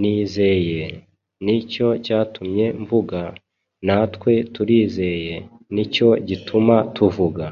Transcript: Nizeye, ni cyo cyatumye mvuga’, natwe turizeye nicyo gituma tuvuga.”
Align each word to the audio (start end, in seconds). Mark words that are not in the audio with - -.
Nizeye, 0.00 0.84
ni 1.44 1.56
cyo 1.70 1.88
cyatumye 2.04 2.66
mvuga’, 2.80 3.22
natwe 3.86 4.32
turizeye 4.54 5.34
nicyo 5.74 6.08
gituma 6.28 6.76
tuvuga.” 6.94 7.46